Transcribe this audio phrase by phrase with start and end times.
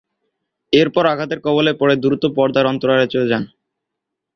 [0.73, 3.43] এরপর আঘাতের কবলে পড়ে দ্রুত পর্দার অন্তরালে চলে যান।